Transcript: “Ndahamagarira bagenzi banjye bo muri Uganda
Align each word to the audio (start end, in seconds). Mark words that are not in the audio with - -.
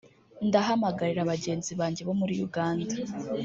“Ndahamagarira 0.47 1.29
bagenzi 1.31 1.71
banjye 1.79 2.01
bo 2.07 2.13
muri 2.19 2.33
Uganda 2.47 2.93